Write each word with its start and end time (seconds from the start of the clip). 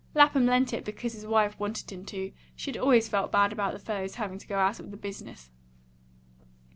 Lapham 0.15 0.47
lent 0.47 0.73
it 0.73 0.83
because 0.83 1.13
his 1.13 1.27
wife 1.27 1.59
wanted 1.59 1.91
him 1.91 2.05
to: 2.05 2.31
she 2.55 2.71
had 2.71 2.77
always 2.81 3.07
felt 3.07 3.31
bad 3.31 3.53
about 3.53 3.71
the 3.73 3.77
fellow's 3.77 4.15
having 4.15 4.39
to 4.39 4.47
go 4.47 4.57
out 4.57 4.79
of 4.79 4.89
the 4.89 4.97
business. 4.97 5.51